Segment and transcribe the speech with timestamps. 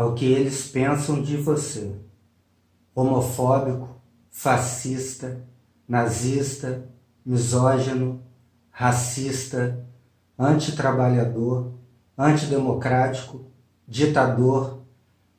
[0.00, 1.94] é o que eles pensam de você.
[2.94, 5.44] Homofóbico, fascista,
[5.86, 6.88] nazista,
[7.24, 8.22] misógino,
[8.70, 9.84] racista,
[10.38, 11.74] antitrabalhador,
[12.16, 13.44] antidemocrático,
[13.86, 14.80] ditador,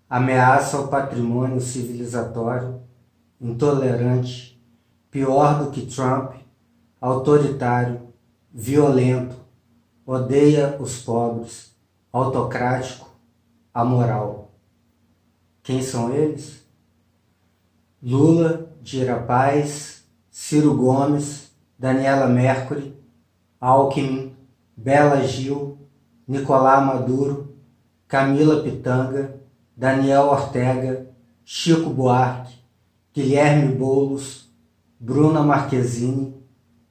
[0.07, 2.81] ameaça ao patrimônio civilizatório,
[3.41, 4.63] intolerante,
[5.09, 6.35] pior do que Trump,
[6.99, 8.13] autoritário,
[8.53, 9.37] violento,
[10.05, 11.75] odeia os pobres,
[12.13, 13.09] autocrático,
[13.73, 14.50] amoral.
[15.63, 16.65] Quem são eles?
[18.01, 22.95] Lula, Dira Paz, Ciro Gomes, Daniela Mercury,
[23.59, 24.35] Alckmin,
[24.75, 25.77] Bela Gil,
[26.27, 27.55] Nicolás Maduro,
[28.07, 29.39] Camila Pitanga,
[29.77, 31.07] Daniel Ortega,
[31.45, 32.55] Chico Buarque,
[33.13, 34.49] Guilherme Boulos,
[34.99, 36.33] Bruna Marquezine,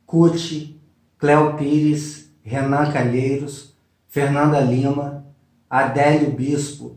[0.07, 0.81] Cuti,
[1.19, 3.75] Cléo Pires, Renan Calheiros,
[4.07, 5.25] Fernanda Lima,
[5.69, 6.97] Adélio Bispo,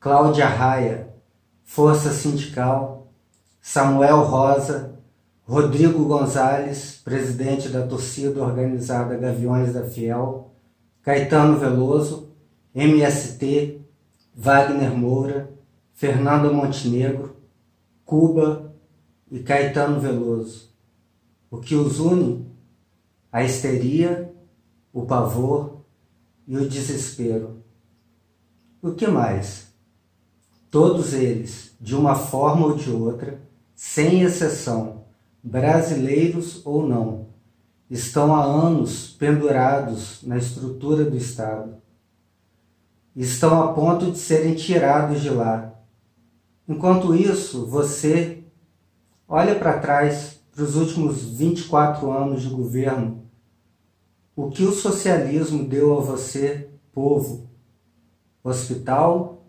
[0.00, 1.11] Cláudia Raia,
[1.64, 3.12] Força Sindical,
[3.60, 4.98] Samuel Rosa,
[5.44, 10.50] Rodrigo Gonzalez, presidente da torcida organizada Gaviões da Fiel,
[11.02, 12.32] Caetano Veloso,
[12.74, 13.80] MST,
[14.34, 15.50] Wagner Moura,
[15.92, 17.36] Fernando Montenegro,
[18.04, 18.74] Cuba
[19.30, 20.70] e Caetano Veloso.
[21.50, 22.50] O que os une?
[23.30, 24.32] A histeria,
[24.92, 25.84] o pavor
[26.46, 27.62] e o desespero.
[28.80, 29.71] O que mais?
[30.72, 33.38] Todos eles, de uma forma ou de outra,
[33.74, 35.04] sem exceção,
[35.42, 37.26] brasileiros ou não,
[37.90, 41.74] estão há anos pendurados na estrutura do Estado.
[43.14, 45.74] Estão a ponto de serem tirados de lá.
[46.66, 48.42] Enquanto isso, você
[49.28, 53.26] olha para trás para os últimos 24 anos de governo.
[54.34, 57.50] O que o socialismo deu a você, povo?
[58.42, 59.41] Hospital,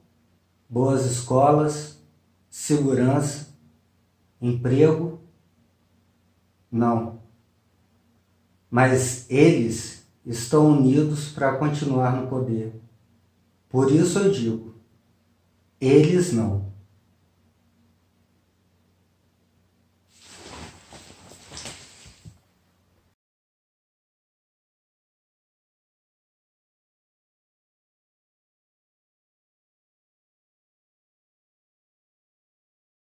[0.74, 2.00] boas escolas,
[2.50, 3.48] segurança,
[4.42, 5.20] emprego?
[6.72, 7.24] Não
[8.73, 12.73] mas eles estão unidos para continuar no poder.
[13.70, 14.73] Por isso eu digo:
[15.80, 16.73] eles não.